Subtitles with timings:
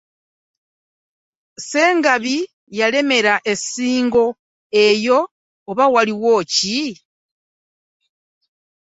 [1.61, 2.35] Ssengabi
[2.79, 4.25] yalemera e Ssingo
[4.85, 5.19] eyo
[5.69, 6.79] oba waliyo ki!